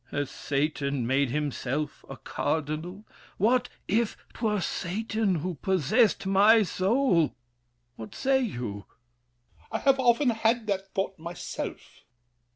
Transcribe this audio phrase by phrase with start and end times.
[0.09, 3.05] Has Satan made himself a cardinal?
[3.37, 7.35] What if 'twere Satan who possessed my soul!
[7.97, 8.49] What say you?
[9.71, 9.73] L'ANGELY.
[9.73, 12.01] I have often had that thought Myself!